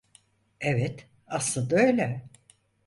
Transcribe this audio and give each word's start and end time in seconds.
Evet, 0.59 1.07
aslında 1.27 1.75
öyle. 1.79 2.21